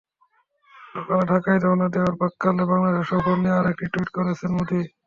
সকালে 0.91 1.23
ঢাকায় 1.31 1.59
রওনা 1.59 1.87
দেওয়ার 1.93 2.13
প্রাক্কালে 2.19 2.63
বাংলাদেশ 2.71 3.05
সফর 3.11 3.35
নিয়ে 3.41 3.57
আরেকটি 3.59 3.85
টুইট 3.93 4.09
করেন 4.11 4.33
মোদি। 4.51 4.81